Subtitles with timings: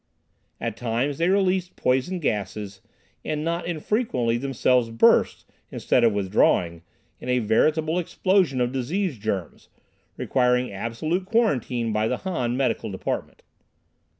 [0.59, 2.81] At times they released poison gases,
[3.23, 6.81] and not infrequently themselves burst, instead of withdrawing,
[7.19, 9.69] in a veritable explosion of disease germs,
[10.17, 13.43] requiring absolute quarantine by the Han medical department.